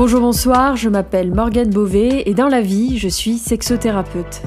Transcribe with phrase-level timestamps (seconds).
[0.00, 4.42] Bonjour, bonsoir, je m'appelle Morgane Beauvais et dans la vie, je suis sexothérapeute.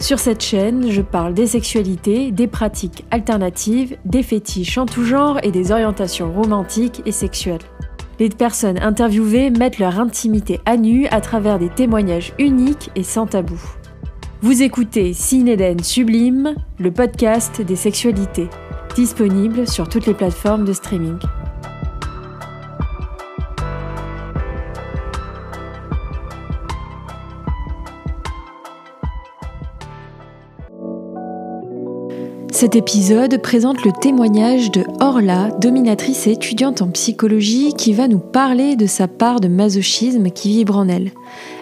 [0.00, 5.38] Sur cette chaîne, je parle des sexualités, des pratiques alternatives, des fétiches en tout genre
[5.42, 7.60] et des orientations romantiques et sexuelles.
[8.18, 13.26] Les personnes interviewées mettent leur intimité à nu à travers des témoignages uniques et sans
[13.26, 13.60] tabou.
[14.40, 18.48] Vous écoutez Cinéden Sublime, le podcast des sexualités,
[18.94, 21.18] disponible sur toutes les plateformes de streaming.
[32.66, 38.18] Cet épisode présente le témoignage de Orla, dominatrice et étudiante en psychologie, qui va nous
[38.18, 41.12] parler de sa part de masochisme qui vibre en elle.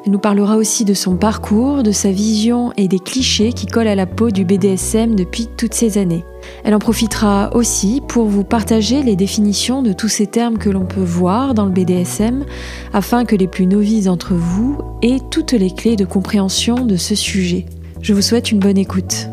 [0.07, 3.89] Elle nous parlera aussi de son parcours, de sa vision et des clichés qui collent
[3.89, 6.25] à la peau du BDSM depuis toutes ces années.
[6.65, 10.87] Elle en profitera aussi pour vous partager les définitions de tous ces termes que l'on
[10.87, 12.47] peut voir dans le BDSM,
[12.95, 17.15] afin que les plus novices d'entre vous aient toutes les clés de compréhension de ce
[17.15, 17.67] sujet.
[18.01, 19.29] Je vous souhaite une bonne écoute.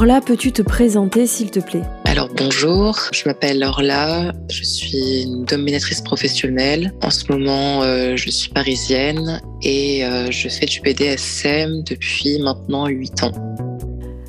[0.00, 1.82] Orla, peux-tu te présenter s'il te plaît?
[2.04, 6.94] Alors bonjour, je m'appelle Orla, je suis une dominatrice professionnelle.
[7.02, 12.86] En ce moment, euh, je suis parisienne et euh, je fais du BDSM depuis maintenant
[12.86, 13.32] 8 ans.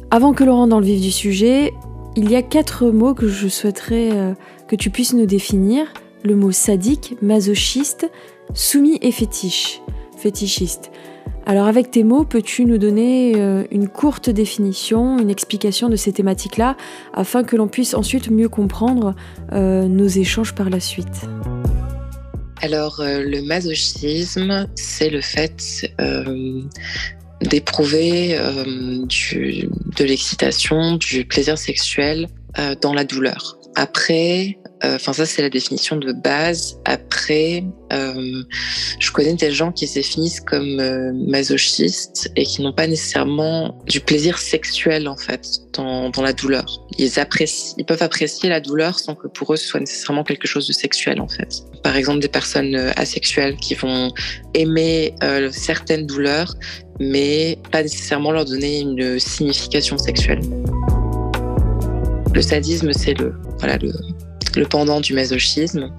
[0.10, 1.72] Avant que l'on rentre dans le vif du sujet,
[2.16, 4.34] il y a quatre mots que je souhaiterais euh,
[4.68, 5.86] que tu puisses nous définir.
[6.24, 8.10] Le mot sadique, masochiste,
[8.56, 9.82] soumis et fétiche,
[10.18, 10.90] fétichiste.
[11.50, 16.14] Alors avec tes mots, peux-tu nous donner euh, une courte définition, une explication de ces
[16.14, 16.78] thématiques-là,
[17.12, 19.16] afin que l'on puisse ensuite mieux comprendre
[19.52, 21.08] euh, nos échanges par la suite?
[22.62, 25.92] Alors euh, le masochisme, c'est le fait
[27.42, 32.28] d'éprouver de l'excitation, du plaisir sexuel
[32.80, 33.59] dans la douleur.
[33.80, 36.78] Après, euh, enfin ça c'est la définition de base.
[36.84, 37.64] Après,
[37.94, 38.44] euh,
[39.00, 43.82] je connais des gens qui se définissent comme euh, masochistes et qui n'ont pas nécessairement
[43.88, 46.66] du plaisir sexuel en fait dans, la douleur.
[46.98, 50.46] Ils apprécient, ils peuvent apprécier la douleur sans que pour eux ce soit nécessairement quelque
[50.46, 51.64] chose de sexuel en fait.
[51.82, 54.12] Par exemple des personnes asexuelles qui vont
[54.56, 55.16] aimer
[55.52, 56.54] certaines douleurs
[57.00, 60.42] mais pas nécessairement leur donner une signification sexuelle.
[62.34, 65.92] Le sadisme, c'est le, voilà, le, pendant du masochisme,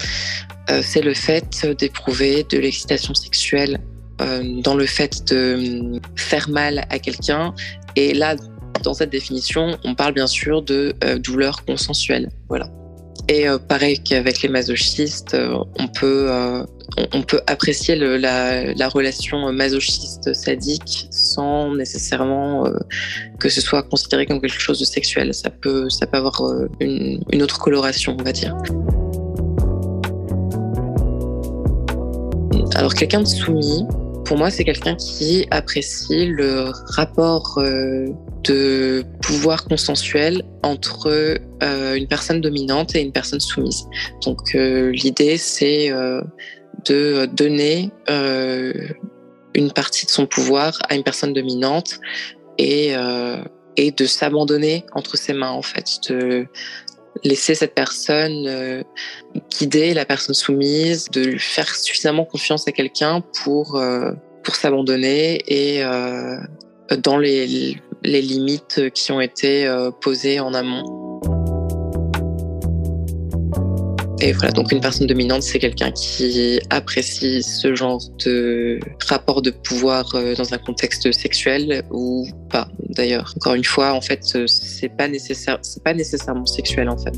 [0.71, 3.81] euh, c'est le fait d'éprouver de l'excitation sexuelle
[4.21, 7.55] euh, dans le fait de euh, faire mal à quelqu'un.
[7.97, 8.37] Et là,
[8.85, 12.29] dans cette définition, on parle bien sûr de douleur consensuelle.
[12.49, 12.71] Voilà.
[13.29, 15.37] Et pareil qu'avec les masochistes,
[15.79, 16.31] on peut
[17.13, 22.65] on peut apprécier la, relation masochiste sadique sans nécessairement
[23.39, 25.33] que ce soit considéré comme quelque chose de sexuel.
[25.35, 28.57] Ça peut, ça peut avoir euh, une, autre coloration, on va dire.
[32.75, 33.85] Alors quelqu'un de soumis,
[34.25, 38.07] pour moi, c'est quelqu'un qui apprécie le rapport euh,
[38.45, 41.09] de pouvoir consensuel entre
[41.63, 43.87] euh, une personne dominante et une personne soumise.
[44.25, 45.91] Donc l'idée, c'est
[46.87, 47.91] de donner
[49.55, 51.99] une partie de son pouvoir à une personne dominante
[52.59, 53.43] et, euh,
[53.77, 56.47] et de s'abandonner entre ses mains, en fait, de
[57.25, 58.83] laisser cette personne euh,
[59.59, 64.13] guider la personne soumise, de lui faire suffisamment confiance à quelqu'un pour, euh,
[64.45, 65.83] pour s'abandonner et
[66.99, 71.00] dans les, les limites qui ont été posées en amont.
[74.23, 79.51] Et voilà, donc une personne dominante, c'est quelqu'un qui apprécie ce genre de rapport de
[79.51, 82.69] pouvoir euh, dans un contexte sexuel ou pas.
[82.91, 87.15] D'ailleurs, encore une fois, en fait, euh, c'est pas nécessaire, pas nécessairement sexuel en fait.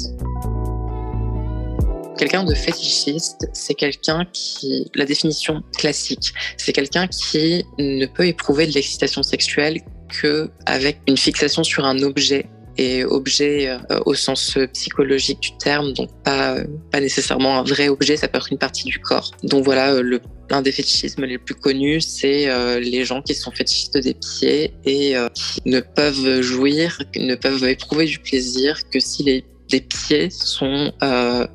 [2.18, 8.68] Quelqu'un de fétichiste, c'est quelqu'un qui, la définition classique, c'est quelqu'un qui ne peut éprouver
[8.68, 12.46] de l'excitation sexuelle que avec une fixation sur un objet
[12.76, 16.56] et objet euh, au sens psychologique du terme, donc pas,
[16.90, 19.30] pas nécessairement un vrai objet, ça peut être une partie du corps.
[19.42, 20.18] Donc voilà, euh,
[20.50, 24.74] l'un des fétichismes les plus connus, c'est euh, les gens qui sont fétichistes des pieds
[24.84, 30.30] et qui ne peuvent jouir, ne peuvent éprouver du plaisir que si les les pieds
[30.30, 31.46] sont euh,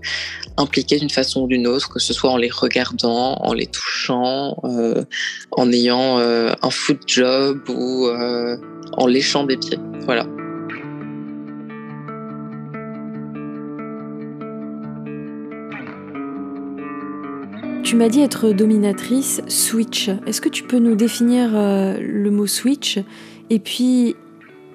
[0.57, 4.57] impliqués d'une façon ou d'une autre, que ce soit en les regardant, en les touchant,
[4.63, 5.03] euh,
[5.51, 8.07] en ayant euh, un foot job ou
[8.93, 9.79] en léchant des pieds.
[10.05, 10.25] Voilà.
[17.87, 20.09] Tu m'as dit être dominatrice, switch.
[20.25, 22.99] Est-ce que tu peux nous définir euh, le mot switch?
[23.49, 24.17] Et puis,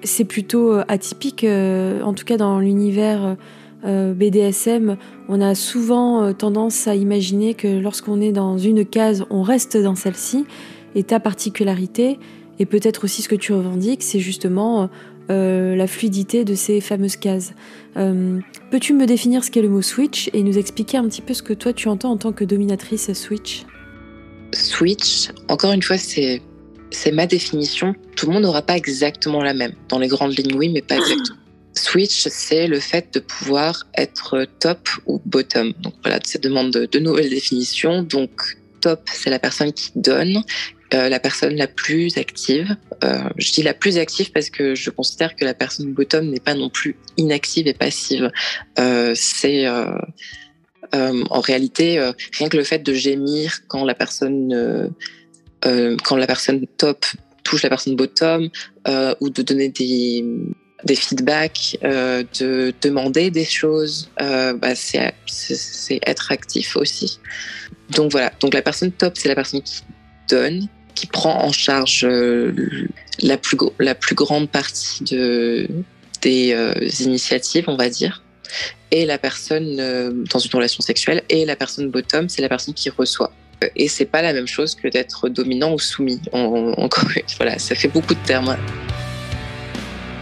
[0.01, 3.37] c'est plutôt euh, atypique, euh, en tout cas dans l'univers
[3.83, 4.97] BDSM,
[5.29, 9.93] on a souvent tendance à imaginer que lorsqu'on est dans une case, on reste dans
[9.93, 10.45] celle-ci.
[10.95, 12.17] Et ta particularité,
[12.57, 14.89] et peut-être aussi ce que tu revendiques, c'est justement
[15.29, 17.53] la fluidité de ces fameuses cases.
[17.97, 18.39] Euh,
[18.71, 21.43] peux-tu me définir ce qu'est le mot switch et nous expliquer un petit peu ce
[21.43, 23.65] que toi tu entends en tant que dominatrice switch?
[24.53, 26.41] Switch, encore une fois, c'est
[26.91, 27.95] c'est ma définition.
[28.15, 29.73] Tout le monde n'aura pas exactement la même.
[29.89, 31.39] Dans les grandes lignes, oui, mais pas exactement.
[31.75, 35.73] Switch, c'est le fait de pouvoir être top ou bottom.
[35.81, 38.03] Donc voilà, ça demande de, de nouvelles définitions.
[38.03, 40.43] Donc top, c'est la personne qui donne,
[40.93, 42.75] euh, la personne la plus active.
[43.03, 46.39] Euh, je dis la plus active parce que je considère que la personne bottom n'est
[46.39, 48.31] pas non plus inactive et passive.
[48.79, 49.67] Euh, c'est
[50.95, 51.99] en réalité
[52.37, 54.93] rien que le fait de gémir quand la personne
[55.61, 57.05] quand la personne top
[57.43, 58.49] touche la personne bottom
[59.19, 60.23] ou de donner des
[60.83, 67.19] des feedbacks, de demander des choses, bah c'est être actif aussi.
[67.89, 69.81] Donc voilà, donc la personne top, c'est la personne qui
[70.29, 72.53] donne, qui prend en charge euh,
[73.19, 75.67] la plus, grande partie de,
[76.21, 78.23] des euh, initiatives, on va dire.
[78.91, 82.73] Et la personne euh, dans une relation sexuelle, et la personne bottom, c'est la personne
[82.73, 83.31] qui reçoit.
[83.75, 86.19] Et c'est pas la même chose que d'être dominant ou soumis.
[86.33, 87.05] encore,
[87.37, 88.57] voilà, ça fait beaucoup de termes.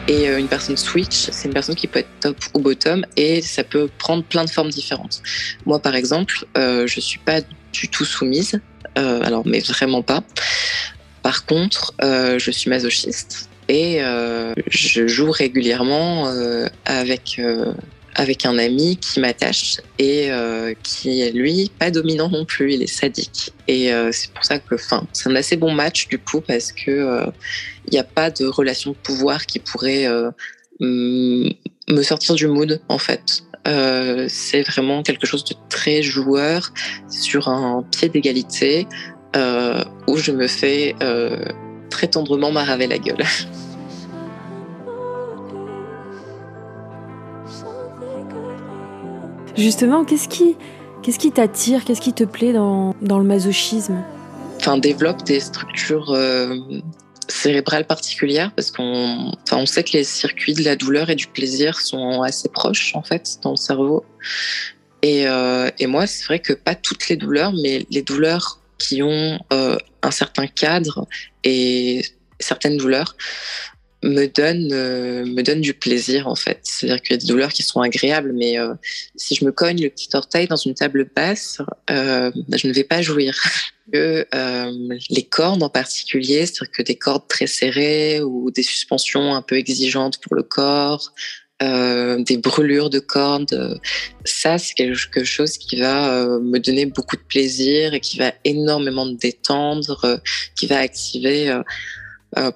[0.07, 3.63] Et une personne switch, c'est une personne qui peut être top ou bottom et ça
[3.63, 5.21] peut prendre plein de formes différentes.
[5.65, 7.39] Moi, par exemple, je suis pas
[7.71, 8.59] du tout soumise.
[8.98, 10.24] Euh, alors, mais vraiment pas.
[11.24, 16.34] Par contre, euh, je suis masochiste et euh, je joue régulièrement
[16.86, 17.40] avec
[18.16, 20.30] avec un ami qui m'attache et
[20.84, 23.54] qui est lui pas dominant non plus, il est sadique.
[23.68, 24.76] Et c'est pour ça que,
[25.14, 27.24] c'est un assez bon match du coup parce que
[27.88, 30.08] il n'y a pas de relation de pouvoir qui pourrait
[30.82, 33.44] me sortir du mood en fait.
[33.68, 36.72] Euh, c'est vraiment quelque chose de très joueur
[37.10, 38.88] sur un pied d'égalité
[39.36, 41.46] euh, où je me fais euh,
[41.90, 43.24] très tendrement maraver la gueule.
[49.56, 50.56] Justement, qu'est-ce qui,
[51.04, 54.02] qu'est-ce qui t'attire, qu'est-ce qui te plaît dans, dans le masochisme?
[54.57, 56.16] Enfin, développe des structures
[57.31, 61.80] cérébrale particulière parce qu'on on sait que les circuits de la douleur et du plaisir
[61.80, 64.06] sont assez proches en fait dans le cerveau.
[65.01, 69.01] Et, euh, et moi, c'est vrai que pas toutes les douleurs, mais les douleurs qui
[69.01, 71.07] ont euh, un certain cadre
[71.44, 72.04] et
[72.39, 73.16] certaines douleurs
[74.03, 76.59] me donnent euh, me donnent du plaisir en fait.
[76.63, 78.56] C'est-à-dire qu'il y a des douleurs qui sont agréables, mais
[79.15, 81.59] si je me cogne le petit orteil dans une table basse,
[81.89, 83.36] je ne vais pas jouir.
[83.92, 89.36] que euh, les cordes en particulier, c'est-à-dire que des cordes très serrées ou des suspensions
[89.36, 91.13] un peu exigeantes pour le corps,
[91.62, 93.80] euh, des brûlures de cordes,
[94.25, 98.33] ça c'est quelque chose qui va euh, me donner beaucoup de plaisir et qui va
[98.45, 100.21] énormément me détendre,
[100.57, 101.54] qui va activer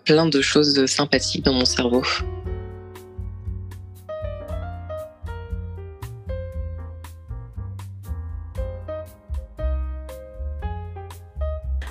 [0.04, 2.04] plein de choses sympathiques dans mon cerveau.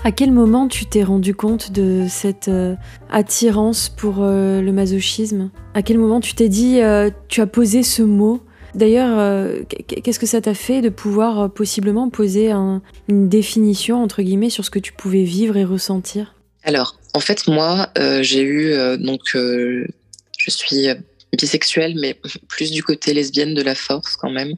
[0.07, 2.77] À quel moment tu t'es rendu compte de cette euh,
[3.11, 5.51] attirance pour euh, le masochisme?
[5.73, 8.43] À quel moment tu t'es dit, euh, tu as posé ce mot?
[8.75, 9.47] D'ailleurs,
[9.87, 14.07] qu'est-ce que ça t'a fait de pouvoir possiblement poser une définition,
[14.51, 16.35] sur ce que tu pouvais vivre et ressentir?
[16.65, 17.91] Alors, en fait, moi,
[18.23, 20.89] j'ai eu, donc, je suis
[21.37, 22.15] bisexuelle, mais
[22.49, 24.55] plus du côté lesbienne de la force quand même.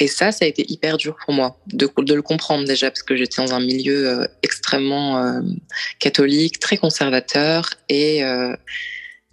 [0.00, 3.14] Et ça, ça a été hyper dur pour moi de, le comprendre déjà, parce que
[3.14, 5.40] j'étais dans un milieu euh, extrêmement euh,
[6.00, 8.56] catholique, très conservateur, et euh,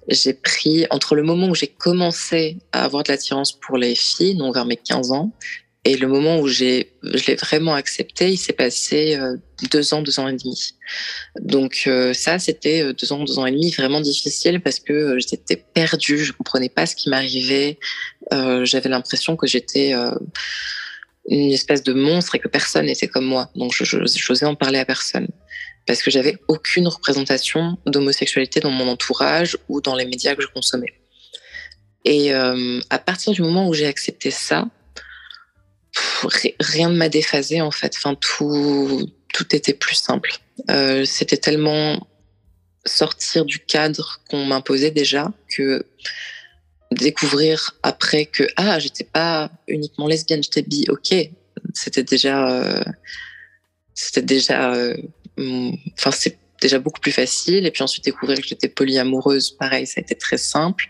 [0.09, 4.35] j'ai pris, entre le moment où j'ai commencé à avoir de l'attirance pour les filles,
[4.35, 5.31] donc vers mes 15 ans,
[5.85, 9.37] et le moment où j'ai, je l'ai vraiment accepté, il s'est passé euh,
[9.71, 10.73] deux ans, deux ans et demi.
[11.39, 15.17] Donc euh, ça, c'était euh, deux ans, deux ans et demi vraiment difficile parce que
[15.19, 17.79] j'étais perdue, je comprenais pas ce qui m'arrivait.
[18.31, 19.93] J'avais l'impression que j'étais
[21.27, 23.49] une espèce de monstre et que personne n'était comme moi.
[23.55, 25.27] Donc je j'osais en parler à personne
[25.87, 30.47] parce que j'avais aucune représentation d'homosexualité dans mon entourage ou dans les médias que je
[30.47, 30.93] consommais.
[32.05, 34.67] Et à partir du moment où j'ai accepté ça,
[36.59, 37.93] rien ne m'a déphasé en fait.
[37.95, 40.31] Enfin, tout, tout était plus simple.
[40.69, 42.07] Euh, c'était tellement
[42.85, 45.85] sortir du cadre qu'on m'imposait déjà que
[46.91, 51.13] découvrir après que ah j'étais pas uniquement lesbienne, j'étais bi, ok,
[51.73, 52.83] c'était déjà euh,
[53.93, 54.73] c'était déjà,
[55.37, 57.65] enfin c'est déjà beaucoup plus facile.
[57.65, 60.87] Et puis ensuite découvrir que j'étais polyamoureuse, pareil, ça a été très simple.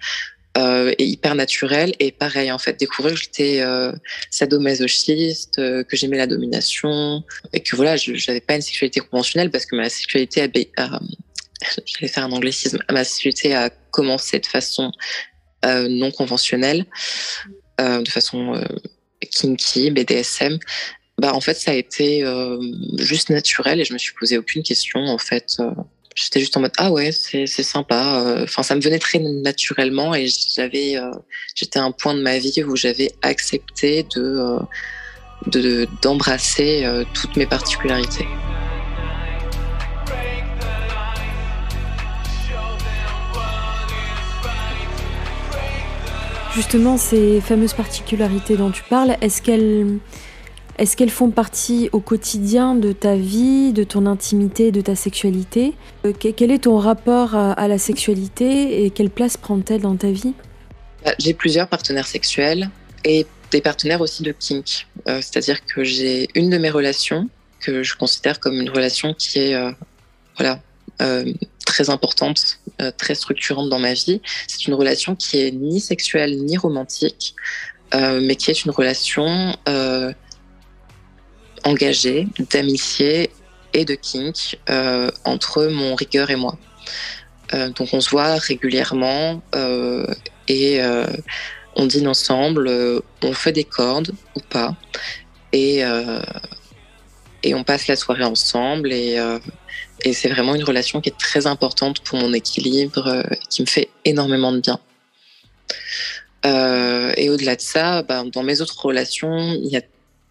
[0.57, 1.93] Euh, et hyper naturel.
[1.99, 3.91] Et pareil, en fait, découvrir que j'étais euh,
[4.31, 9.51] sadomasochiste, euh, que j'aimais la domination, et que voilà, je n'avais pas une sexualité conventionnelle
[9.51, 10.47] parce que ma sexualité a,
[11.85, 14.91] j'allais faire un anglicisme, ma sexualité a commencé de façon
[15.65, 16.85] euh, non conventionnelle,
[17.77, 18.61] de façon
[19.31, 20.57] kinky, BDSM.
[21.17, 22.25] Bah, en fait, ça a été
[22.97, 25.61] juste naturel et je me suis posé aucune question, en fait
[26.19, 28.21] j'étais juste en mode ah ouais c'est sympa.
[28.21, 31.11] Euh, enfin ça me venait très naturellement et j'avais euh,
[31.55, 34.59] j'étais à un point de ma vie où j'avais accepté de
[35.55, 38.27] euh, d'embrasser toutes mes particularités.
[46.53, 49.99] Justement, ces fameuses particularités dont tu parles, est-ce qu'elles
[50.79, 55.73] est-ce qu'elles font partie au quotidien de ta vie, de ton intimité, de ta sexualité
[56.05, 60.33] euh, Quel est ton rapport à, la sexualité et quelle place prend-elle dans ta vie?
[61.03, 62.69] Bah, J'ai plusieurs partenaires sexuels
[63.03, 64.87] et des partenaires aussi de kink.
[65.07, 69.39] Euh, c'est-à-dire que j'ai une de mes relations que je considère comme une relation qui
[69.39, 69.71] est euh,
[70.37, 70.61] voilà,
[71.65, 72.59] très importante,
[72.97, 74.21] très structurante dans ma vie.
[74.47, 77.35] C'est une relation qui est ni sexuelle ni romantique,
[77.93, 79.55] mais qui est une relation
[81.65, 83.31] engagé d'amitié
[83.73, 86.57] et de kink euh, entre mon rigueur et moi.
[87.53, 90.05] Euh, donc on se voit régulièrement euh,
[90.47, 90.81] et
[91.75, 92.69] on dîne ensemble,
[93.21, 94.75] on fait des cordes ou pas
[95.53, 95.83] et,
[97.43, 99.17] et on passe la soirée ensemble et,
[100.03, 103.89] et c'est vraiment une relation qui est très importante pour mon équilibre qui me fait
[104.05, 104.79] énormément de bien.
[107.15, 109.81] et au-delà de ça, bah, dans mes autres relations, il y a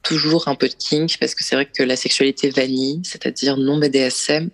[0.09, 3.79] toujours un peu de kink parce que c'est vrai que la sexualité vanille, c'est-à-dire non
[3.79, 4.49] BDSM,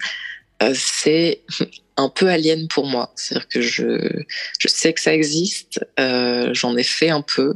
[0.62, 1.42] euh, c'est
[1.96, 3.12] un peu alien pour moi.
[3.14, 4.24] C'est-à-dire que je,
[4.58, 7.54] je sais que ça existe, euh, j'en ai fait un peu,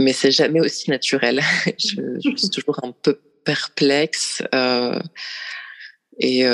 [0.00, 1.42] mais c'est jamais aussi naturel.
[1.78, 4.42] je, suis toujours un peu perplexe.
[4.54, 4.98] Euh,
[6.18, 6.44] et,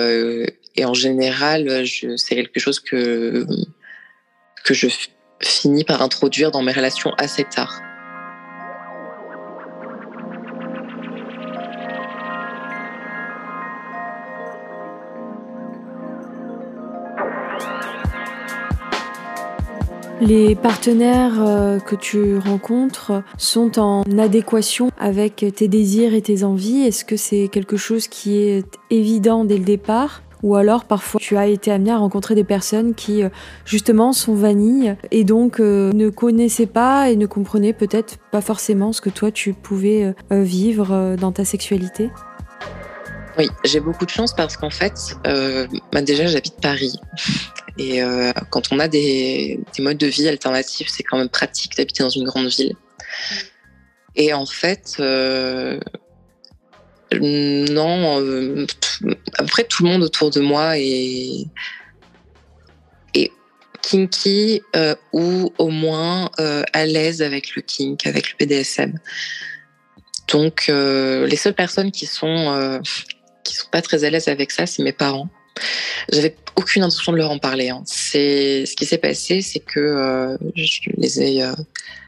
[0.75, 3.47] et, en général, c'est quelque chose que,
[4.65, 4.89] que je
[5.41, 7.81] finis par introduire dans mes relations assez tard.
[20.25, 26.83] Les partenaires euh, que tu rencontres sont en adéquation avec tes désirs et tes envies.
[26.83, 30.23] Est-ce que c'est quelque chose qui est évident dès le départ?
[30.45, 33.31] Ou alors parfois tu as été amené à rencontrer des personnes qui euh,
[33.65, 38.93] justement sont vanilles et donc euh, ne connaissaient pas et ne comprenaient peut-être pas forcément
[38.93, 42.11] ce que toi tu pouvais vivre dans ta sexualité?
[43.39, 47.01] Oui, j'ai beaucoup de chance parce qu'en fait, bah, déjà j'habite Paris.
[47.79, 51.77] Et euh, quand on a des, des, modes de vie alternatifs, c'est quand même pratique
[51.77, 52.75] d'habiter dans une grande ville.
[54.15, 55.81] Et en fait, euh,
[57.21, 58.67] non, euh,
[59.39, 61.47] après tout le monde autour de moi est,
[63.83, 68.97] kinky euh, ou au moins à l'aise avec le kink, avec le BDSM.
[70.29, 72.81] Donc les seules personnes qui sont
[73.43, 75.29] qui sont pas très à l'aise avec ça, c'est mes parents.
[76.57, 77.71] Aucune intention de leur en parler.
[77.71, 77.83] Hein.
[77.87, 81.53] C'est ce qui s'est passé, c'est que euh, je les ai, euh,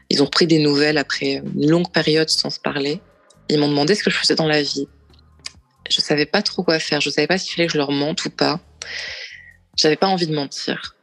[0.09, 2.99] ils ont pris des nouvelles après une longue période sans se parler.
[3.49, 4.87] Ils m'ont demandé ce que je faisais dans la vie.
[5.89, 7.01] Je savais pas trop quoi faire.
[7.01, 8.59] Je savais pas s'il fallait que je leur mente ou pas.
[9.75, 10.95] J'avais pas envie de mentir.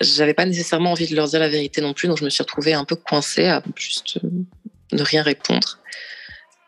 [0.00, 2.42] J'avais pas nécessairement envie de leur dire la vérité non plus, donc je me suis
[2.42, 4.28] retrouvée un peu coincée à juste euh,
[4.92, 5.78] ne rien répondre.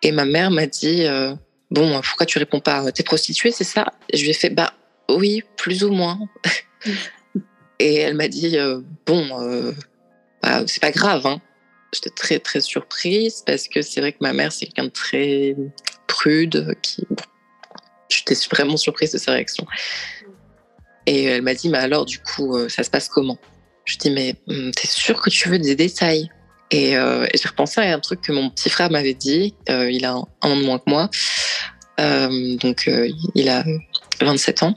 [0.02, 1.06] Et ma mère m'a dit
[1.70, 2.92] bon, pourquoi tu réponds pas?
[2.92, 3.86] T'es prostituée, c'est ça?
[4.12, 4.74] Je lui ai fait bah
[5.08, 6.18] oui, plus ou moins.
[7.78, 9.72] Et elle m'a dit euh, bon, euh,
[10.42, 11.26] bah, c'est pas grave.
[11.26, 11.40] Hein.
[11.92, 15.56] J'étais très très surprise parce que c'est vrai que ma mère c'est quelqu'un de très
[16.06, 17.06] prude qui.
[18.08, 19.66] J'étais vraiment surprise de sa réaction.
[21.06, 23.38] Et elle m'a dit mais alors du coup euh, ça se passe comment?
[23.84, 26.30] Je dis mais hum, t'es sûr que tu veux des détails?
[26.72, 29.54] Et, j'ai repensé à un truc que mon petit frère m'avait dit.
[29.68, 31.08] il a un, un, an de moins que moi.
[32.58, 32.90] donc
[33.36, 33.64] il a
[34.20, 34.76] 27 ans,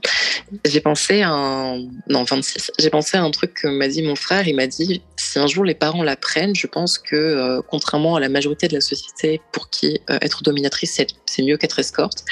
[0.65, 1.79] j'ai pensé à un...
[2.07, 2.71] Non, 26.
[2.79, 4.47] J'ai pensé à un truc que m'a dit mon frère.
[4.47, 8.19] Il m'a dit, si un jour les parents l'apprennent, je pense que, euh, contrairement à
[8.19, 12.25] la majorité de la société pour qui euh, être dominatrice, c'est mieux qu'être escorte,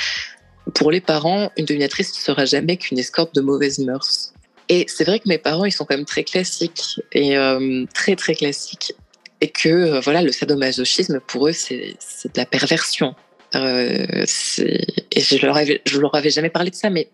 [0.74, 4.34] pour les parents, une dominatrice ne sera jamais qu'une escorte de mauvaises mœurs.
[4.70, 8.16] Et c'est vrai que mes parents, ils sont quand même très classiques, et euh, très
[8.16, 8.94] très classiques.
[9.40, 11.96] Et que, voilà, le sadomasochisme, pour eux, c'est
[12.26, 13.16] de la perversion.
[13.54, 14.26] Et
[15.22, 17.10] je leur avais, leur avais jamais parlé de ça, mais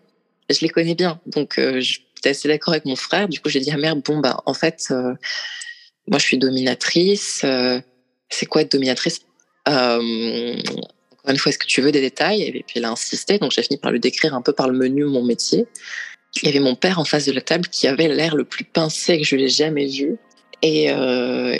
[0.50, 1.20] je les connais bien.
[1.26, 3.28] Donc, j'étais assez d'accord avec mon frère.
[3.28, 4.92] Du coup, j'ai dit à mère, bon, bah, en fait,
[6.06, 7.44] moi, je suis dominatrice.
[8.28, 9.22] c'est quoi être dominatrice?
[11.24, 12.42] Encore une fois, est-ce que tu veux des détails?
[12.42, 14.76] Et puis elle a insisté, donc j'ai fini par lui décrire un peu par le
[14.76, 15.66] menu mon métier.
[16.42, 18.64] Il y avait mon père en face de la table qui avait l'air le plus
[18.64, 20.18] pincé que je l'ai jamais vu.
[20.60, 21.56] Et, euh,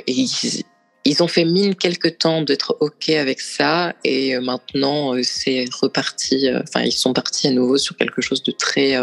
[1.04, 3.94] ils, ont fait mine quelques temps d'être OK avec ça.
[4.04, 6.49] Et euh, maintenant, euh, c'est reparti.
[6.62, 8.96] Enfin, ils sont partis à nouveau sur quelque chose de très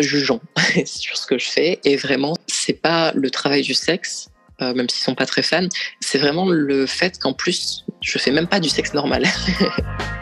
[0.00, 0.40] jugeant
[0.86, 1.80] sur ce que je fais.
[1.84, 4.28] Et vraiment, c'est pas le travail du sexe,
[4.60, 5.68] même s'ils sont pas très fans.
[6.00, 9.24] C'est vraiment le fait qu'en plus, je fais même pas du sexe normal.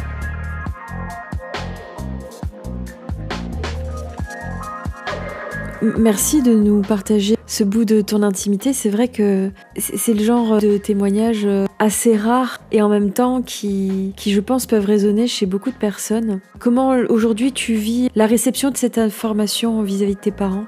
[5.82, 8.72] Merci de nous partager ce bout de ton intimité.
[8.72, 13.42] C'est vrai que c'est le genre de témoignage euh, assez rare et en même temps
[13.42, 16.40] qui, qui, je pense, peuvent résonner chez beaucoup de personnes.
[16.60, 20.66] Comment aujourd'hui tu vis la réception de cette information vis-à-vis de tes parents?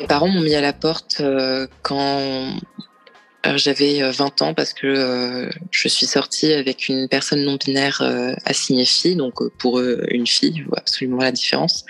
[0.00, 2.58] Mes parents m'ont mis à la porte euh, quand
[3.54, 8.00] j'avais 20 euh, ans parce que je suis sortie avec une personne non binaire
[8.46, 11.84] assignée fille, donc pour eux une fille, absolument la différence.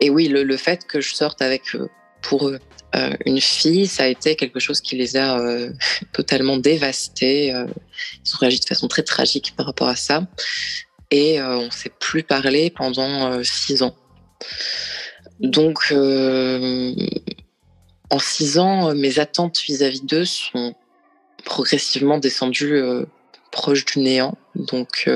[0.00, 1.88] Et oui, le, fait que je sorte avec euh,
[2.22, 2.58] pour eux
[2.96, 5.70] euh, une fille, ça a été quelque chose qui les a euh,
[6.12, 7.48] totalement dévastés.
[7.48, 10.26] ils ont réagi de façon très tragique par rapport à ça.
[11.12, 13.96] Et on ne s'est plus parlé pendant six ans.
[15.40, 15.92] Donc,
[18.10, 20.76] en six ans, mes attentes vis-à-vis d'eux sont
[21.44, 22.80] progressivement descendues
[23.50, 24.38] proches du néant.
[24.54, 25.10] Donc,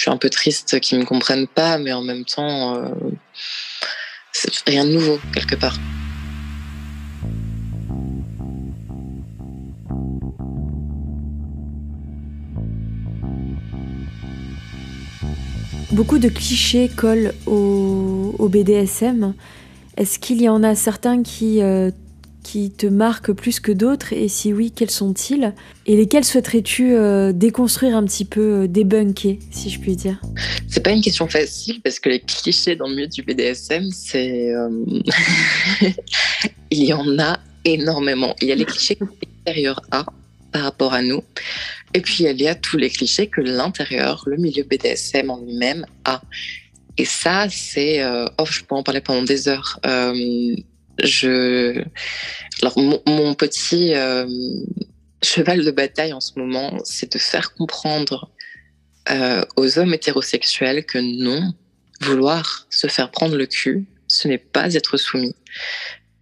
[0.00, 2.88] je suis un peu triste qu'ils ne me comprennent pas, mais en même temps, euh,
[4.32, 5.76] c'est rien de nouveau quelque part.
[15.92, 19.34] Beaucoup de clichés collent au, BDSM.
[19.98, 21.90] Est-ce qu'il y en a certains qui euh,
[22.50, 25.54] qui te marquent plus que d'autres Et si oui, quels sont-ils
[25.86, 30.20] Et lesquels souhaiterais-tu euh, déconstruire un petit peu, euh, débunker, si je puis dire?
[30.66, 34.52] C'est pas une question facile parce que les clichés dans le milieu du BDSM, c'est.
[34.52, 34.68] Euh,
[36.72, 38.34] il y en a énormément.
[38.40, 40.04] Il y a les clichés que l'extérieur a
[40.50, 41.22] par rapport à nous.
[41.94, 45.86] Et puis il y a tous les clichés que l'intérieur, le milieu BDSM en lui-même
[46.04, 46.20] a.
[46.98, 48.04] Et ça, c'est.
[48.04, 49.78] oh, je peux en parler pendant des heures
[51.04, 51.82] je,
[52.62, 54.26] alors mon, petit euh,
[55.22, 58.30] cheval de bataille en ce moment, c'est de faire comprendre
[59.10, 61.54] euh, aux hommes hétérosexuels que non,
[62.00, 65.34] vouloir se faire prendre le cul, ce n'est pas être soumis.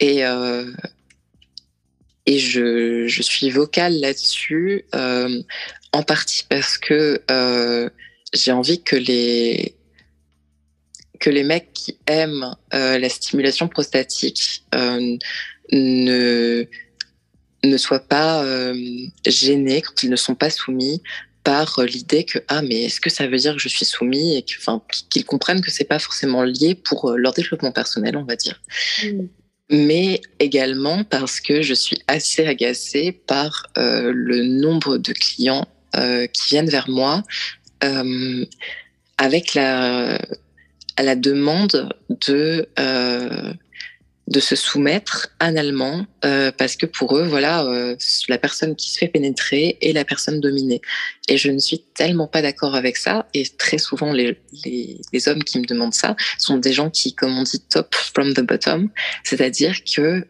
[0.01, 0.71] Et, euh,
[2.27, 7.23] et je, je, suis vocale là-dessus, en partie parce que
[8.35, 9.78] j'ai envie que les,
[11.19, 15.17] que les mecs qui aiment euh, la stimulation prostatique euh,
[15.73, 16.65] ne
[17.65, 18.75] ne soient pas euh,
[19.27, 21.03] gênés quand ils ne sont pas soumis
[21.43, 24.43] par l'idée que ah mais est-ce que ça veut dire que je suis soumis et
[24.43, 28.61] qu'ils comprennent que c'est pas forcément lié pour leur développement personnel on va dire
[29.03, 29.27] mm.
[29.71, 36.71] mais également parce que je suis assez agacée par le nombre de clients qui viennent
[36.71, 37.25] vers moi
[39.19, 40.19] avec la
[40.99, 41.89] à la demande
[42.27, 43.53] de euh,
[44.27, 47.97] de se soumettre analement euh, parce que pour eux voilà euh,
[48.29, 50.83] la personne qui se fait pénétrer est la personne dominée.
[51.29, 55.29] Et je ne suis tellement pas d'accord avec ça et très souvent les, les, les,
[55.29, 58.41] hommes qui me demandent ça sont des gens qui comme on dit top from the
[58.41, 58.91] bottom.
[59.23, 60.27] C'est-à-dire que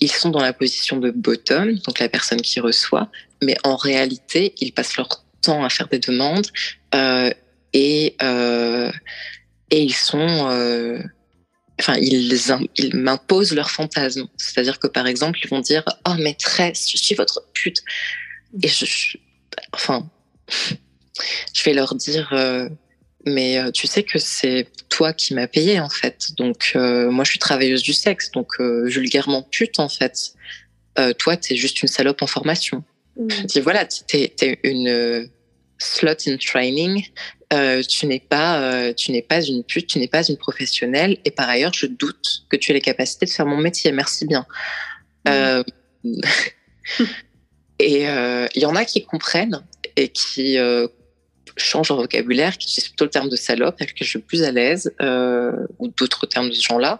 [0.00, 3.08] ils sont dans la position de bottom donc la personne qui reçoit
[3.42, 6.48] mais en réalité ils passent leur temps à faire des demandes
[7.72, 8.90] et euh,
[9.70, 10.98] et ils sont euh,
[11.80, 12.38] enfin ils,
[12.76, 14.26] ils m'imposent leurs fantasmes.
[14.36, 17.82] C'est-à-dire que par exemple ils vont dire oh maîtresse je suis votre pute
[18.62, 19.16] et je,
[19.72, 20.08] enfin
[21.54, 22.68] je vais leur dire euh,
[23.24, 26.32] mais tu sais que c'est toi qui m'as payé en fait.
[26.36, 30.34] Donc moi je suis travailleuse du sexe donc vulgairement pute en fait.
[31.18, 32.82] Toi t'es juste une salope en formation.
[33.16, 33.28] Mmh.
[33.30, 35.28] je dis voilà t'es es une
[35.78, 37.04] slot in training
[37.52, 41.18] euh, tu n'es pas, euh, tu n'es pas une pute, tu n'es pas une professionnelle.
[41.24, 43.92] Et par ailleurs, je doute que tu aies les capacités de faire mon métier.
[43.92, 44.46] Merci bien.
[45.28, 45.62] Euh,
[47.78, 49.62] et il y en a qui comprennent
[49.96, 50.56] et qui
[51.56, 54.42] changent leur vocabulaire, qui utilisent plutôt le terme de salope, avec lequel je suis plus
[54.44, 54.92] à l'aise,
[55.78, 56.98] ou d'autres termes de ce genre-là.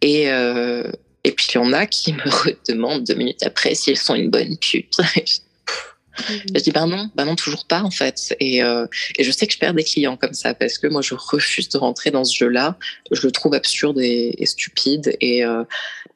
[0.00, 3.98] Et, et puis il y en a qui me redemandent deux minutes après si elles
[3.98, 4.96] sont une bonne pute.
[6.18, 8.36] Je dis ben non, ben non, toujours pas en fait.
[8.40, 8.86] Et, euh,
[9.18, 11.68] et, je sais que je perds des clients comme ça parce que moi je refuse
[11.68, 12.76] de rentrer dans ce jeu-là.
[13.10, 15.64] Je le trouve absurde et, stupide et euh,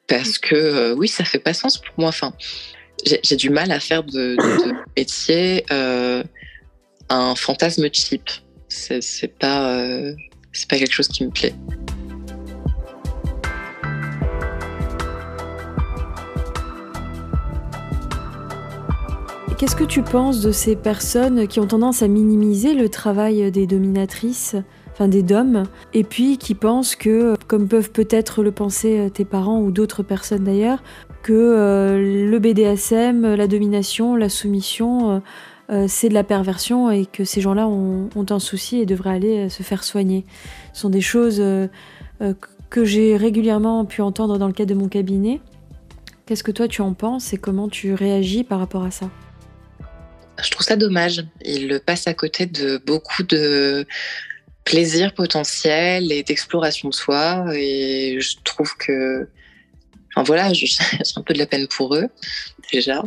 [0.07, 2.09] parce que euh, oui, ça fait pas sens pour moi.
[2.09, 2.33] Enfin,
[3.05, 5.65] j'ai du mal à faire de, de, métier
[7.09, 8.29] un fantasme cheap.
[8.69, 9.81] C'est pas
[10.51, 11.53] c'est pas quelque chose qui me plaît.
[19.57, 23.65] Qu'est-ce que tu penses de ces personnes qui ont tendance à minimiser le travail des
[23.65, 24.55] dominatrices,
[24.91, 25.63] enfin des DOM,
[25.95, 30.43] et puis qui pensent que, comme peuvent peut-être le penser tes parents ou d'autres personnes
[30.43, 30.83] d'ailleurs,
[31.23, 35.19] que euh, le BDSM, la domination, la soumission, euh,
[35.71, 39.49] euh, c'est de la perversion et que ces gens-là ont, un souci et devraient aller
[39.49, 40.23] se faire soigner.
[40.73, 41.43] Ce sont des choses
[42.69, 45.41] que j'ai régulièrement pu entendre dans le cadre de mon cabinet.
[46.27, 49.09] Qu'est-ce que toi tu en penses et comment tu réagis par rapport à ça?
[50.43, 51.25] Je trouve ça dommage.
[51.43, 53.85] Il passe à côté de beaucoup de
[54.65, 57.45] plaisir potentiel et d'exploration de soi.
[57.55, 59.27] Et je trouve que.
[60.15, 60.67] Enfin voilà, j'ai
[61.15, 62.07] un peu de la peine pour eux,
[62.71, 63.03] déjà.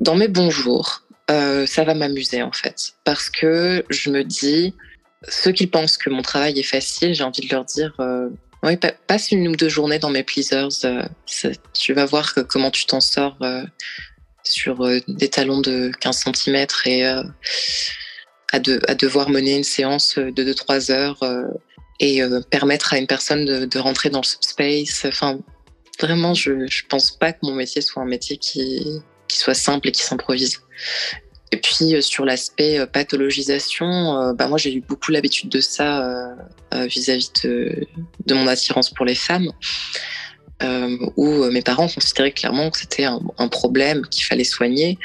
[0.00, 2.94] Dans mes bons jours, euh, ça va m'amuser en fait.
[3.04, 4.74] Parce que je me dis,
[5.28, 7.94] ceux qui pensent que mon travail est facile, j'ai envie de leur dire.
[8.00, 8.28] Euh,
[8.62, 10.84] oui, passe une ou deux journées dans mes pleasers.
[10.84, 11.02] Euh,
[11.72, 13.38] tu vas voir comment tu t'en sors
[14.42, 17.22] sur euh, des talons de 15 cm et euh,
[18.52, 21.44] à, devoir mener une séance de 2-3 heures euh,
[22.00, 25.04] et permettre à une personne de, rentrer dans le subspace.
[25.04, 25.38] Enfin,
[26.00, 29.92] vraiment, je ne pense pas que mon métier soit un métier qui, soit simple et
[29.92, 30.60] qui s'improvise.
[31.52, 36.34] Et puis sur l'aspect pathologisation, bah moi j'ai eu beaucoup l'habitude de ça
[36.72, 37.86] vis-à-vis de,
[38.30, 39.52] mon attirance pour les femmes
[40.62, 44.98] euh, où euh, mes parents considéraient clairement que c'était un, problème qu'il fallait soigner.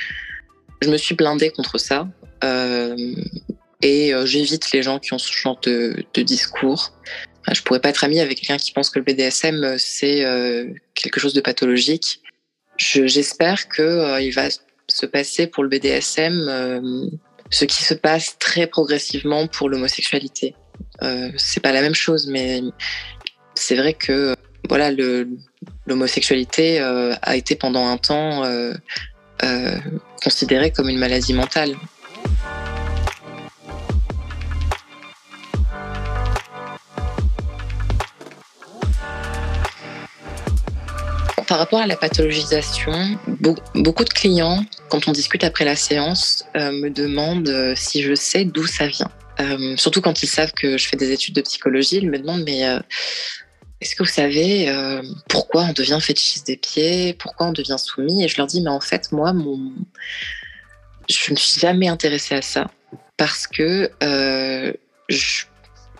[0.82, 2.08] Je me suis blindée contre ça
[2.44, 3.16] euh,
[3.82, 6.94] et j'évite les gens qui ont ce genre de, discours.
[7.52, 10.26] Je pourrais pas être amie avec quelqu'un qui pense que le BDSM c'est
[10.96, 12.22] quelque chose de pathologique.
[12.78, 14.50] J'espère que il va
[14.88, 20.56] se passer pour le BDSM ce qui se passe très progressivement pour l'homosexualité.
[21.02, 22.62] Euh, c'est pas la même chose, mais
[23.56, 24.36] c'est vrai que
[24.68, 24.92] voilà,
[25.88, 28.74] l'homosexualité euh, a été pendant un temps euh,
[29.44, 29.78] euh,
[30.24, 31.76] considérée comme une maladie mentale.
[41.48, 42.92] Par rapport à la pathologisation,
[43.76, 48.66] beaucoup de clients, quand on discute après la séance, me demandent si je sais d'où
[48.66, 49.12] ça vient.
[49.78, 52.64] surtout quand ils savent que je fais des études de psychologie, ils me demandent mais
[53.82, 58.24] est-ce que vous savez euh, pourquoi on devient fétichiste des pieds Pourquoi on devient soumis?
[58.24, 59.74] Et je leur dis, mais en fait, moi, mon...
[61.10, 62.68] je ne suis jamais intéressée à ça
[63.18, 64.72] parce que euh,
[65.10, 65.46] je,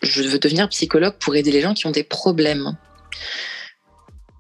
[0.04, 2.78] veux devenir psychologue pour aider les gens qui ont des problèmes.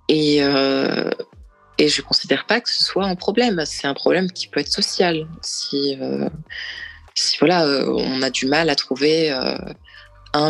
[0.08, 1.10] Et, euh,
[1.78, 3.63] et je ne considère pas que ce soit un problème.
[3.65, 5.28] C'est un problème qui peut être social.
[5.41, 5.98] Si,
[7.15, 9.36] si voilà, on a du mal à trouver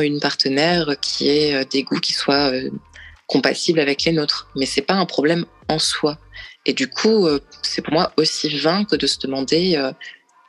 [0.02, 2.70] une partenaire qui ait euh, des goûts qui soient euh,
[3.28, 4.50] compatibles avec les nôtres.
[4.56, 6.18] Mais c'est pas un problème en soi.
[6.66, 9.80] Et du coup, euh, c'est pour moi aussi vain que de se demander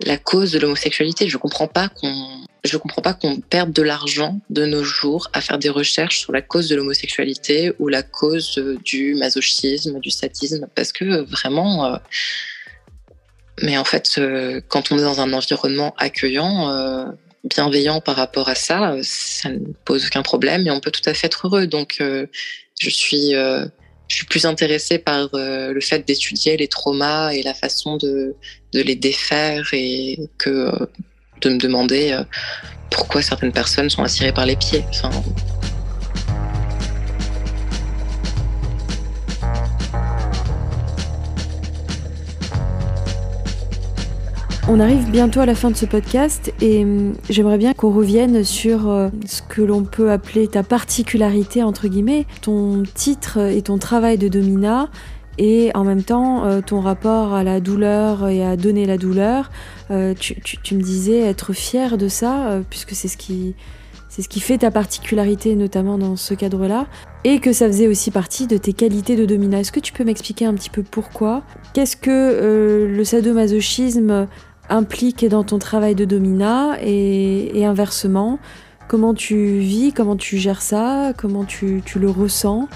[0.05, 1.29] la cause de l'homosexualité.
[1.29, 5.41] Je comprends pas qu'on, je comprends pas qu'on perde de l'argent de nos jours à
[5.41, 10.67] faire des recherches sur la cause de l'homosexualité ou la cause du masochisme, du sadisme,
[10.75, 11.99] parce que vraiment.
[13.63, 14.21] mais en fait,
[14.69, 17.15] quand on est dans un environnement accueillant,
[17.49, 21.15] bienveillant par rapport à ça, ça ne pose aucun problème et on peut tout à
[21.15, 21.67] fait être heureux.
[21.67, 22.27] Donc, euh,
[22.79, 23.65] je suis, euh,
[24.09, 28.35] je suis plus intéressée par euh, le fait d'étudier les traumas et la façon de,
[28.73, 30.71] de les défaire et que
[31.41, 32.19] de me demander
[32.91, 34.85] pourquoi certaines personnes sont attirées par les pieds.
[44.69, 48.43] On arrive bientôt à la fin de ce podcast et hum, j'aimerais bien qu'on revienne
[48.43, 53.79] sur euh, ce que l'on peut appeler ta particularité, entre guillemets, ton titre et ton
[53.79, 54.89] travail de domina
[55.39, 59.53] et en même temps euh, ton rapport à la douleur et à donner la douleur.
[59.93, 63.55] Euh, tu, me disais être fier de ça, puisque c'est ce qui...
[64.09, 66.87] C'est ce qui fait ta particularité, notamment dans ce cadre-là,
[67.25, 69.61] et que ça faisait aussi partie de tes qualités de domina.
[69.61, 71.43] Est-ce que tu peux m'expliquer un petit peu pourquoi?
[71.75, 74.27] Qu'est-ce que le sadomasochisme
[74.69, 78.39] implique dans ton travail de domina et, inversement
[78.89, 82.69] Comment tu vis Comment tu gères ça Comment tu, le ressens?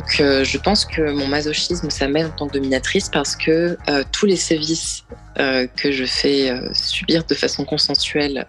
[0.00, 3.78] Donc, je pense que mon masochisme, ça m'aide en tant que dominatrice parce que
[4.12, 5.04] tous les sévices
[5.36, 8.46] que je fais subir de façon consensuelle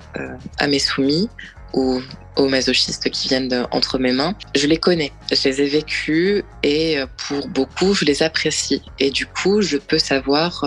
[0.57, 1.29] à mes soumis
[1.73, 2.01] ou
[2.35, 6.97] aux masochistes qui viennent entre mes mains, je les connais, je les ai vécus et
[7.25, 8.81] pour beaucoup, je les apprécie.
[8.99, 10.65] Et du coup, je peux savoir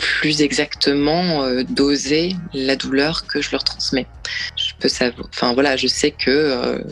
[0.00, 4.06] plus exactement doser la douleur que je leur transmets.
[4.56, 6.82] Je peux savoir, enfin voilà, je sais que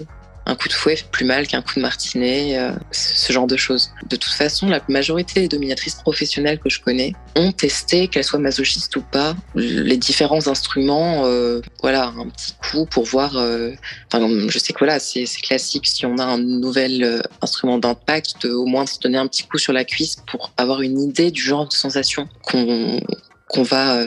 [0.49, 3.57] un coup de fouet fait plus mal qu'un coup de martinet, euh, ce genre de
[3.57, 3.91] choses.
[4.09, 8.39] De toute façon, la majorité des dominatrices professionnelles que je connais ont testé, qu'elles soient
[8.39, 13.37] masochistes ou pas, les différents instruments, euh, voilà, un petit coup pour voir.
[13.37, 13.73] Euh,
[14.13, 18.85] je sais que voilà, c'est classique si on a un nouvel instrument d'impact, au moins
[18.85, 21.69] de se donner un petit coup sur la cuisse pour avoir une idée du genre
[21.69, 24.03] de sensation qu'on va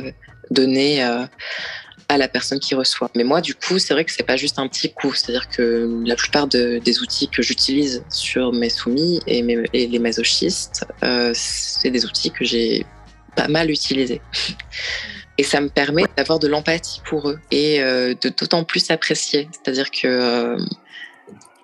[0.50, 1.04] donner
[2.12, 3.10] à la personne qui reçoit.
[3.16, 5.14] Mais moi, du coup, c'est vrai que c'est pas juste un petit coup.
[5.14, 11.32] C'est-à-dire que la plupart des outils que j'utilise sur mes soumis et, les masochistes, euh,
[11.34, 12.86] c'est des outils que j'ai
[13.38, 14.22] pas mal utilisés.
[15.38, 19.50] Et ça me permet d'avoir de l'empathie pour eux et euh, de d'autant plus apprécier.
[19.52, 20.58] C'est-à-dire que euh,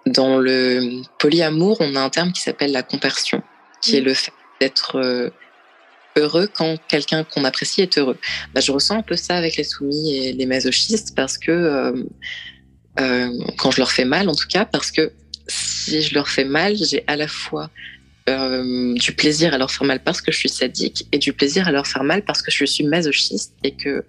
[0.07, 3.43] dans le polyamour, on a un terme qui s'appelle la compersion,
[3.81, 4.31] qui est le fait
[4.61, 5.29] d'être
[6.17, 8.17] heureux quand quelqu'un qu'on apprécie est heureux.
[8.53, 12.03] Bah, je ressens un peu ça avec les soumis et les masochistes parce que euh,
[12.99, 15.11] euh, quand je leur fais mal, en tout cas, parce que
[15.47, 17.69] si je leur fais mal, j'ai à la fois
[18.29, 21.67] euh, du plaisir à leur faire mal parce que je suis sadique et du plaisir
[21.67, 24.03] à leur faire mal parce que je suis masochiste et que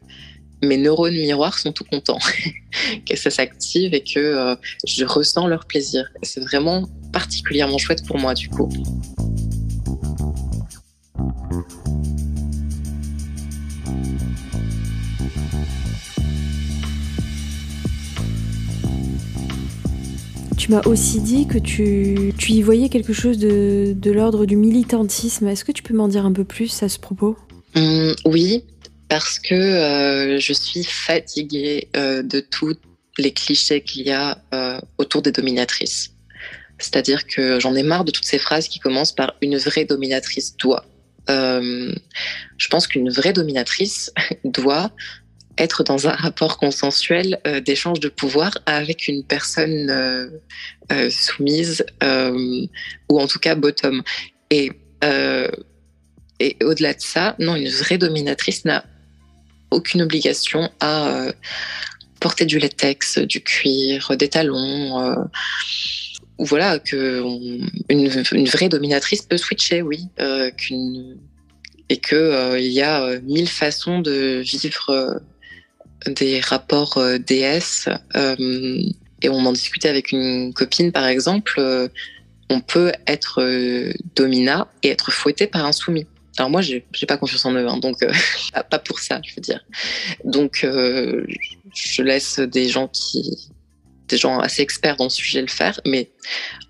[0.61, 2.19] mes neurones miroirs sont tout contents
[3.09, 6.09] que ça s'active et que je ressens leur plaisir.
[6.25, 8.69] C'est vraiment particulièrement chouette pour moi du coup.
[20.69, 25.49] Tu m'as aussi dit que tu, y voyais quelque chose de, l'ordre du militantisme.
[25.49, 27.39] Est-ce que tu peux m'en dire un peu plus à ce propos?
[27.75, 28.65] Hum, Oui,
[29.09, 32.77] parce que euh, je suis fatiguée euh, de tous
[33.17, 36.11] les clichés qu'il y a euh, autour des dominatrices.
[36.77, 40.55] C'est-à-dire que j'en ai marre de toutes ces phrases qui commencent par une vraie dominatrice
[40.59, 40.85] doit.
[41.29, 44.13] je pense qu'une vraie dominatrice
[44.45, 44.93] doit
[45.59, 50.29] être dans un rapport consensuel euh, d'échange de pouvoir avec une personne euh,
[50.93, 54.03] euh, soumise ou en tout cas bottom.
[54.51, 54.73] Et,
[56.41, 58.85] et au-delà de ça, non, une vraie dominatrice n'a
[59.71, 61.27] aucune obligation à
[62.21, 65.17] porter du latex, du cuir, des talons.
[66.39, 67.23] ou voilà, que
[67.91, 70.09] une, vraie dominatrice peut switcher, oui,
[70.57, 71.19] qu'une
[71.91, 75.21] et qu'il il y a mille façons de vivre
[76.07, 78.83] des rapports euh, DS euh,
[79.23, 81.89] et on en discutait avec une copine par exemple, euh,
[82.51, 83.45] on peut être
[84.15, 86.07] domina et être fouetté par un soumis.
[86.39, 87.99] Alors moi, j'ai pas confiance en eux, hein, donc
[88.71, 89.63] pas pour ça, je veux dire.
[90.25, 93.51] Donc, je laisse des gens qui,
[94.09, 96.09] des gens assez experts dans le sujet le faire, mais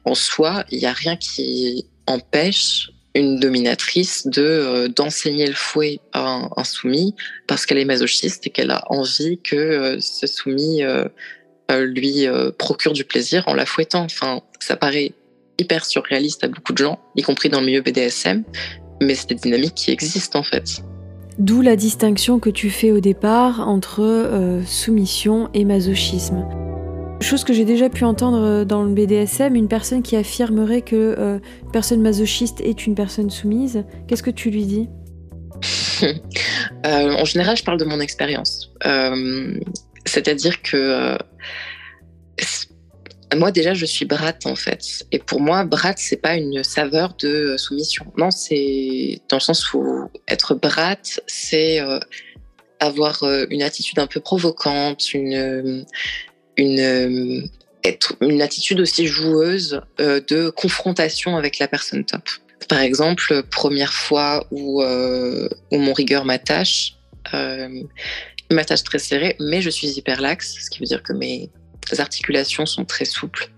[0.04, 6.00] en soi, il n'y a rien qui empêche une dominatrice de euh, d'enseigner le fouet
[6.12, 7.14] à un, soumis
[7.46, 11.04] parce qu'elle est masochiste et qu'elle a envie que euh, ce soumis euh,
[11.70, 12.26] lui
[12.56, 14.04] procure du plaisir en la fouettant.
[14.04, 15.12] Enfin, ça paraît
[15.58, 18.42] hyper surréaliste à beaucoup de gens, y compris dans le milieu BDSM,
[19.02, 20.82] mais c'est des dynamiques qui existent en fait.
[21.38, 26.46] D'où la distinction que tu fais au départ entre soumission et masochisme.
[27.20, 31.16] Chose que j'ai déjà pu entendre euh, dans le BDSM, une personne qui affirmerait que
[31.18, 31.38] euh,
[31.72, 34.88] personne masochiste est une personne soumise, qu'est-ce que tu lui dis?
[36.86, 38.70] Euh, En général, je parle de mon expérience.
[40.04, 41.18] C'est-à-dire que
[43.34, 47.14] moi déjà, je suis brat en fait, et pour moi, brat c'est pas une saveur
[47.20, 48.06] de soumission.
[48.16, 51.80] Non, c'est dans le sens où être brat, c'est
[52.78, 55.84] avoir une attitude un peu provocante, une
[56.58, 57.48] une,
[57.84, 62.22] être une attitude aussi joueuse euh, de confrontation avec la personne top.
[62.68, 66.94] Par exemple, première fois où, euh, où mon rigueur m'attache,
[67.32, 67.82] euh,
[68.50, 71.50] il m'attache très serré, mais je suis hyper laxe, ce qui veut dire que mes
[71.98, 73.48] articulations sont très souples.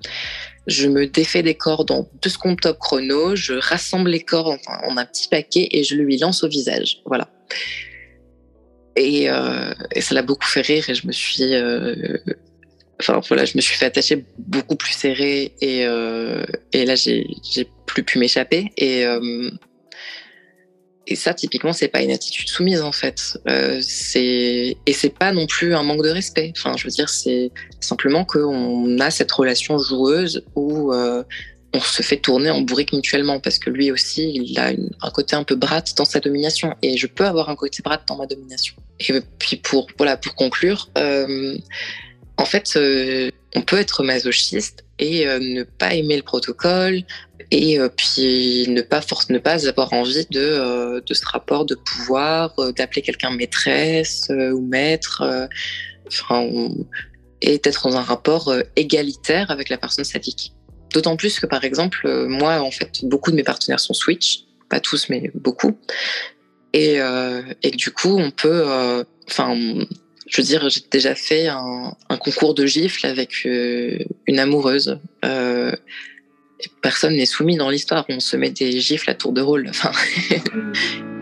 [0.67, 4.97] Je me défais des cordes en deux secondes top chrono, je rassemble les cordes en,
[4.97, 7.01] un petit paquet et je lui lance au visage.
[7.07, 7.29] Voilà.
[8.95, 9.29] Et
[10.01, 11.55] ça l'a beaucoup fait rire et je me suis
[13.01, 17.27] enfin voilà, je me suis fait attacher beaucoup plus serré et, euh, et là j'ai
[17.87, 18.73] plus pu m'échapper.
[18.77, 19.51] Et euh,
[21.07, 23.39] et ça typiquement c'est pas une attitude soumise en fait.
[23.49, 26.53] Euh, c'est et c'est pas non plus un manque de respect.
[26.57, 30.93] Enfin je veux dire c'est simplement qu'on a cette relation joueuse où
[31.73, 35.37] on se fait tourner en bourrique mutuellement parce que lui aussi, il a un côté
[35.37, 36.75] un peu brat dans sa domination.
[36.83, 38.75] Et je peux avoir un côté brat dans ma domination.
[38.99, 41.57] Et puis pour voilà pour conclure, euh,
[42.37, 47.03] en fait, euh, on peut être masochiste et euh, ne pas aimer le protocole
[47.51, 53.03] et puis ne pas force ne pas avoir envie de, ce rapport de pouvoir, d'appeler
[53.03, 55.49] quelqu'un maîtresse ou maître.
[57.43, 60.53] et d'être dans un rapport égalitaire avec la personne sadique.
[60.93, 64.45] D'autant plus que, par exemple, euh, moi, en fait, beaucoup de mes partenaires sont Switch,
[64.69, 65.79] pas tous, mais beaucoup.
[66.73, 68.64] Et, euh, que du coup, on peut.
[68.66, 69.57] Euh, enfin,
[70.31, 74.99] je veux dire, j'ai déjà fait un, un, concours de gifles avec une amoureuse.
[76.81, 78.07] personne n'est soumis dans l'histoire.
[78.09, 79.69] On se met des gifles à tour de rôle.
[79.69, 79.93] Enfin.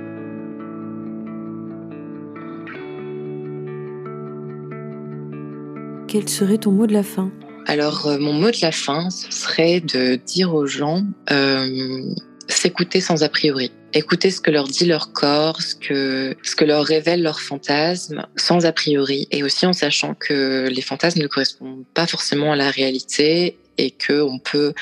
[6.09, 7.31] Quel serait ton mot de la fin?
[7.66, 12.14] Alors, euh, mon mot de la fin, ce serait de dire aux gens euh,
[12.48, 13.72] s'écouter sans a priori.
[13.92, 18.26] Écouter ce que leur dit leur corps, ce que, ce que leur révèle leur fantasme,
[18.37, 19.28] sans a priori.
[19.30, 23.92] Et aussi en sachant que les fantasmes ne correspondent pas forcément à la réalité et
[23.92, 24.72] qu'on peut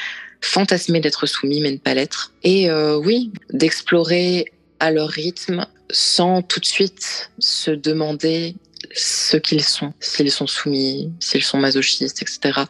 [0.40, 2.33] fantasmer d'être soumis mais ne pas l'être.
[2.42, 4.46] Et euh, oui, d'explorer
[4.81, 8.57] à leur rythme sans tout de suite se demander
[8.94, 12.62] ce qu'ils sont, s'ils sont soumis, s'ils sont masochistes, etc.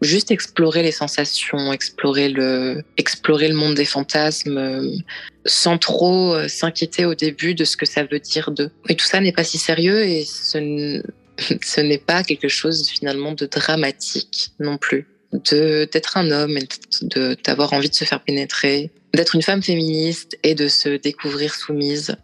[0.00, 4.96] Juste explorer les sensations, explorer le, explorer le monde des fantasmes, euh,
[5.44, 8.70] sans trop euh, s'inquiéter au début de ce que ça veut dire d'eux.
[8.88, 11.02] Et tout ça n'est pas si sérieux et ce,
[11.62, 16.68] ce n'est pas quelque chose finalement de dramatique non plus de d'être un homme et
[17.02, 21.54] de d'avoir envie de se faire pénétrer, d'être une femme féministe et de se découvrir
[21.54, 22.16] soumise,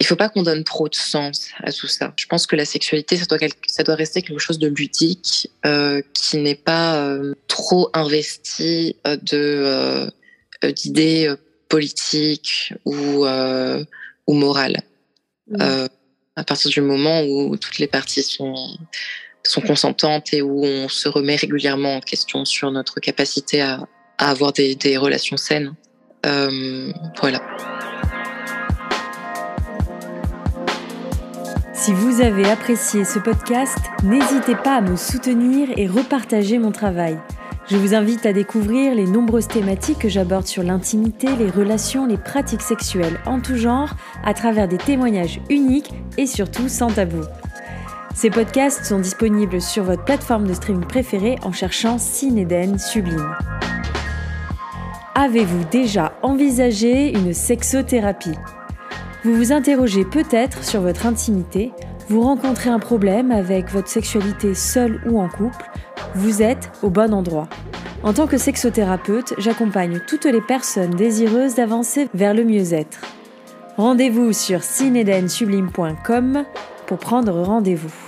[0.00, 2.12] il faut pas qu'on donne trop de sens à tout ça.
[2.16, 6.00] Je pense que la sexualité, ça doit, ça doit rester quelque chose de ludique, euh,
[6.14, 10.10] qui n'est pas euh, trop investi euh, de euh,
[10.72, 11.32] d'idées
[11.68, 13.26] politiques ou
[14.26, 14.76] ou morales.
[15.50, 15.86] Mmh.
[16.36, 18.76] à partir du moment où toutes les parties sont
[19.44, 23.86] sont consentantes et où on se remet régulièrement en question sur notre capacité à,
[24.18, 25.74] à avoir des, des relations saines.
[26.22, 27.40] voilà.
[31.78, 37.16] Si vous avez apprécié ce podcast, n'hésitez pas à me soutenir et repartager mon travail.
[37.70, 42.16] Je vous invite à découvrir les nombreuses thématiques que j'aborde sur l'intimité, les relations, les
[42.16, 47.22] pratiques sexuelles en tout genre, à travers des témoignages uniques et surtout sans tabou.
[48.12, 53.36] Ces podcasts sont disponibles sur votre plateforme de streaming préférée en cherchant Cinéden Sublime.
[55.14, 58.34] Avez-vous déjà envisagé une sexothérapie?
[59.24, 61.72] Vous vous interrogez peut-être sur votre intimité,
[62.08, 65.70] vous rencontrez un problème avec votre sexualité seule ou en couple,
[66.14, 67.48] vous êtes au bon endroit.
[68.02, 73.00] En tant que sexothérapeute, j'accompagne toutes les personnes désireuses d'avancer vers le mieux-être.
[73.76, 76.44] Rendez-vous sur cinedensublime.com
[76.86, 78.07] pour prendre rendez-vous.